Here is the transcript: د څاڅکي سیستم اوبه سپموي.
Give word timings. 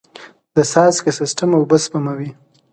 د 0.55 0.57
څاڅکي 0.71 1.11
سیستم 1.19 1.49
اوبه 1.57 1.77
سپموي. 1.83 2.29